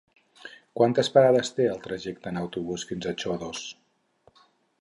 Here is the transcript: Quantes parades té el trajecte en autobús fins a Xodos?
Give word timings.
Quantes 0.79 1.11
parades 1.17 1.53
té 1.59 1.67
el 1.73 1.83
trajecte 1.85 2.31
en 2.33 2.41
autobús 2.43 2.89
fins 2.93 3.09
a 3.13 3.17
Xodos? 3.25 3.65